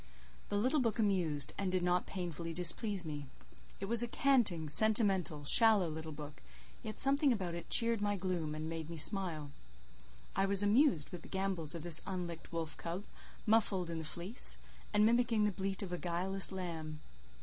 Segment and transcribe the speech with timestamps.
[0.49, 3.27] The little book amused, and did not painfully displease me.
[3.79, 6.41] It was a canting, sentimental, shallow little book,
[6.81, 9.51] yet something about it cheered my gloom and made me smile;
[10.35, 13.03] I was amused with the gambols of this unlicked wolf cub
[13.45, 14.57] muffled in the fleece,
[14.91, 17.01] and mimicking the bleat of a guileless lamb.